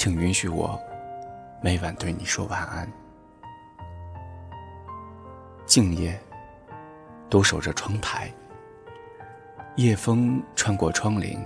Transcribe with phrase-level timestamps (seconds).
[0.00, 0.80] 请允许我
[1.60, 2.90] 每晚对你说晚安。
[5.66, 6.18] 静夜，
[7.28, 8.32] 独守着窗台，
[9.76, 11.38] 夜风穿过窗棂，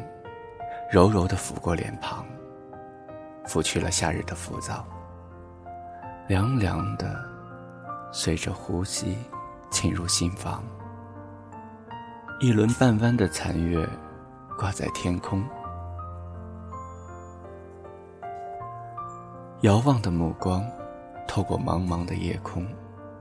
[0.89, 2.25] 柔柔的拂过脸庞，
[3.45, 4.87] 拂去了夏日的浮躁。
[6.29, 7.13] 凉凉的，
[8.13, 9.19] 随着呼吸
[9.69, 10.63] 侵入心房。
[12.39, 13.85] 一轮半弯的残月，
[14.57, 15.45] 挂在天空。
[19.65, 20.63] 遥望的目光，
[21.27, 22.69] 透过茫茫的夜空，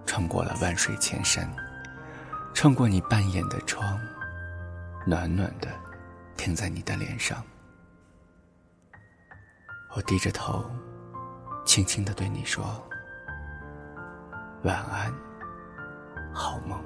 [0.06, 1.50] 穿过了万水千山，
[2.54, 3.98] 穿过你半掩的窗，
[5.06, 5.70] 暖暖的，
[6.36, 7.42] 停在你的脸上。
[9.96, 10.66] 我低着头，
[11.66, 12.66] 轻轻的对你说。
[14.64, 15.14] 晚安，
[16.34, 16.78] 好梦。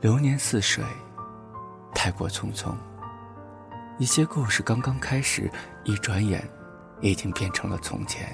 [0.00, 0.84] 流年似水，
[1.92, 2.72] 太过匆匆。
[3.98, 5.50] 一些故事刚刚开始，
[5.82, 6.40] 一转眼，
[7.00, 8.28] 已经变成了从前。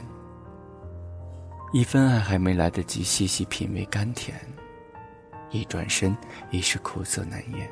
[1.72, 4.38] 一份爱还没来得及细细品味甘甜，
[5.50, 6.14] 一转身
[6.50, 7.66] 已是苦涩难言。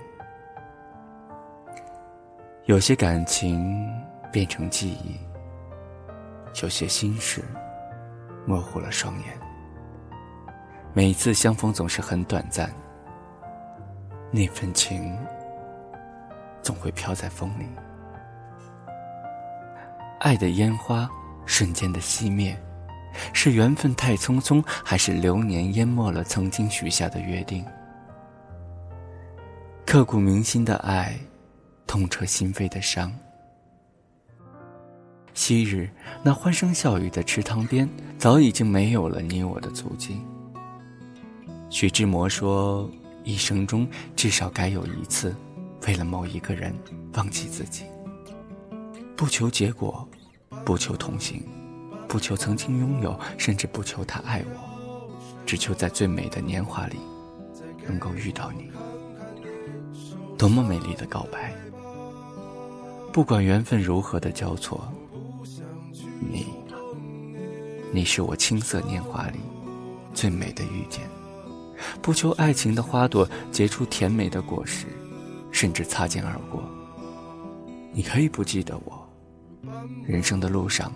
[2.64, 3.86] 有些感情
[4.32, 5.18] 变成记忆，
[6.62, 7.44] 有些心事。
[8.44, 9.38] 模糊了双眼。
[10.94, 12.74] 每次相逢总是很短暂，
[14.32, 15.16] 那份情
[16.62, 17.66] 总会飘在风里。
[20.20, 21.08] 爱的烟花
[21.44, 22.56] 瞬间的熄灭，
[23.32, 27.64] 是缘分太匆匆，还是流年淹没了曾经许下的约定？
[29.84, 31.18] 刻骨铭心的爱，
[31.86, 33.12] 痛彻心扉的伤。
[35.34, 35.90] 昔日
[36.22, 37.88] 那欢声笑语的池塘边，
[38.18, 40.20] 早已经没有了你我的足迹。
[41.68, 42.88] 徐志摩说
[43.24, 45.34] ：“一生中至少该有一次，
[45.86, 46.74] 为了某一个人
[47.14, 47.84] 忘记自己。
[49.16, 50.08] 不求结果，
[50.64, 51.42] 不求同行，
[52.08, 55.08] 不求曾经拥有，甚至不求他爱我，
[55.46, 56.98] 只求在最美的年华里，
[57.86, 58.70] 能够遇到你。
[60.36, 61.54] 多么美丽的告白！
[63.12, 64.86] 不管缘分如何的交错。”
[66.18, 66.46] 你，
[67.92, 69.40] 你是我青涩年华里
[70.14, 71.02] 最美的遇见。
[72.00, 74.86] 不求爱情的花朵结出甜美的果实，
[75.62, 76.60] 甚至擦肩而过。
[77.92, 79.08] 你可以不记得我，
[80.04, 80.92] 人生的路上，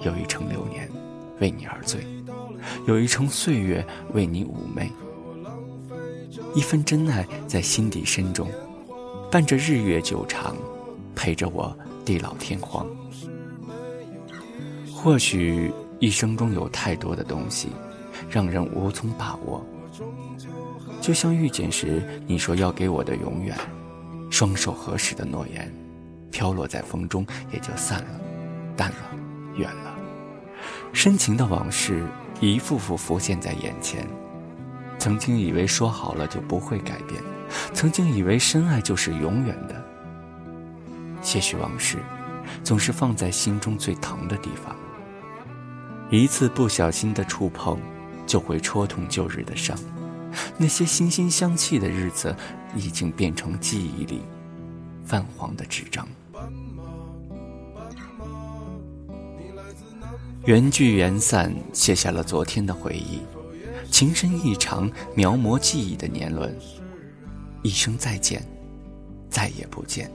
[0.00, 0.90] 有一程流年
[1.38, 2.02] 为你而醉，
[2.86, 4.90] 有一程岁月为你妩媚。
[6.54, 8.48] 一份真爱在心底深中，
[9.30, 10.56] 伴着日月久长，
[11.14, 12.86] 陪着我地老天荒。
[14.94, 17.68] 或许一生中有太多的东西，
[18.30, 19.62] 让人无从把握。
[21.02, 23.54] 就像遇见时你说要给我的永远，
[24.36, 25.72] 双手合十的诺言，
[26.30, 28.20] 飘落在风中也就散了，
[28.76, 28.96] 淡了，
[29.56, 29.94] 远了。
[30.92, 32.06] 深情的往事
[32.38, 34.06] 一幅幅浮现在眼前。
[34.98, 37.22] 曾经以为说好了就不会改变，
[37.72, 39.82] 曾经以为深爱就是永远的。
[41.22, 41.96] 些许往事，
[42.62, 44.76] 总是放在心中最疼的地方。
[46.10, 47.78] 一次不小心的触碰，
[48.26, 49.74] 就会戳痛旧日的伤。
[50.58, 52.36] 那些惺惺相惜的日子，
[52.76, 54.22] 已经变成记忆里
[55.04, 56.06] 泛黄的纸张。
[60.44, 63.20] 缘聚缘散，写下了昨天的回忆。
[63.90, 66.56] 情深意长，描摹记忆的年轮。
[67.62, 68.44] 一声再见，
[69.28, 70.10] 再也不见。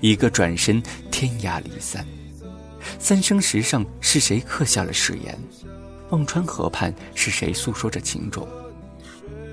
[0.00, 2.04] 一个转身，天涯离散。
[2.98, 5.38] 三生石上是谁刻下了誓言？
[6.10, 8.46] 忘川河畔是谁诉说着情种？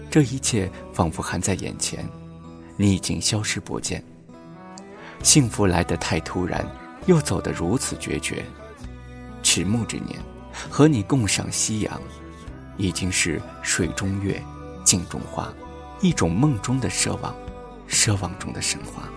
[0.10, 2.04] 这一切仿佛还在眼前，
[2.80, 4.02] 你已经消失不见。
[5.22, 6.66] 幸福来得太突然，
[7.08, 8.46] 又走得如此决绝。
[9.44, 10.18] 迟暮之年，
[10.70, 12.02] 和你共赏夕阳，
[12.78, 14.42] 已经是水中月，
[14.86, 15.52] 镜中花，
[16.00, 17.36] 一种梦中的奢望，
[17.90, 19.10] 奢望中的神话。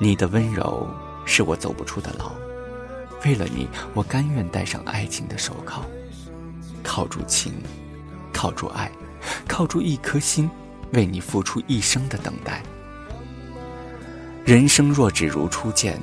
[0.00, 0.88] 你的温柔。
[1.26, 2.32] 是我走不出的牢，
[3.24, 5.84] 为了你，我甘愿戴上爱情的手铐，
[6.82, 7.52] 铐住情，
[8.32, 8.90] 铐住爱，
[9.46, 10.50] 铐住一颗心，
[10.92, 12.62] 为你付出一生的等待。
[14.44, 16.00] 人生若只如初见，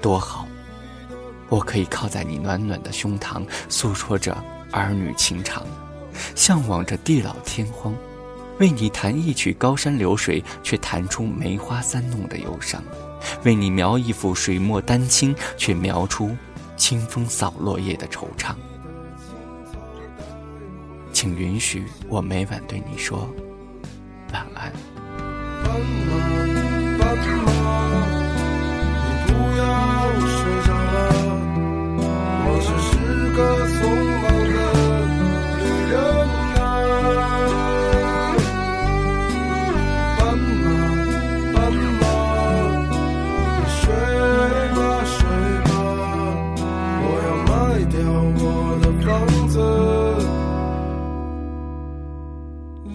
[0.00, 0.46] 多好！
[1.48, 4.36] 我可以靠在你暖暖的胸膛，诉说着
[4.72, 5.64] 儿女情长，
[6.34, 7.94] 向往着地老天荒，
[8.58, 12.82] 为你弹一曲高山流水，却弹出梅花三弄的忧伤。
[13.44, 16.36] 为你描一幅水墨丹青，却描出
[16.76, 18.54] 清风扫落叶的惆怅。
[21.12, 23.28] 请允许我每晚对你说
[24.32, 24.72] 晚安。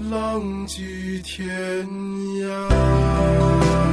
[0.09, 1.47] 浪迹天
[2.41, 3.90] 涯。